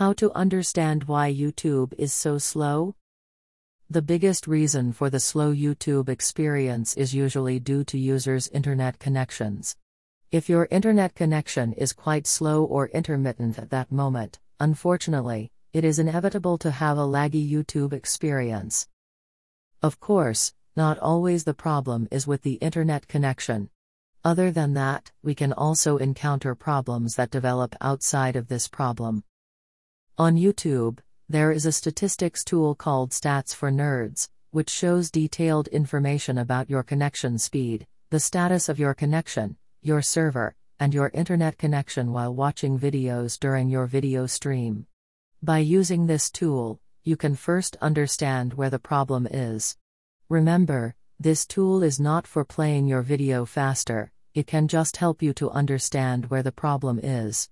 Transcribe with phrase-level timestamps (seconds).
[0.00, 2.94] How to understand why YouTube is so slow?
[3.90, 9.76] The biggest reason for the slow YouTube experience is usually due to users' internet connections.
[10.32, 15.98] If your internet connection is quite slow or intermittent at that moment, unfortunately, it is
[15.98, 18.88] inevitable to have a laggy YouTube experience.
[19.82, 23.68] Of course, not always the problem is with the internet connection.
[24.24, 29.24] Other than that, we can also encounter problems that develop outside of this problem.
[30.20, 30.98] On YouTube,
[31.30, 36.82] there is a statistics tool called Stats for Nerds, which shows detailed information about your
[36.82, 42.78] connection speed, the status of your connection, your server, and your internet connection while watching
[42.78, 44.84] videos during your video stream.
[45.42, 49.78] By using this tool, you can first understand where the problem is.
[50.28, 55.32] Remember, this tool is not for playing your video faster, it can just help you
[55.32, 57.48] to understand where the problem is.